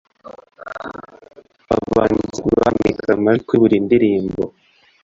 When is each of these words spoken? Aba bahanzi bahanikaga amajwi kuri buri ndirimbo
Aba 1.73 1.85
bahanzi 1.97 2.39
bahanikaga 2.57 3.11
amajwi 3.17 3.43
kuri 3.47 3.59
buri 3.63 3.77
ndirimbo 3.85 4.43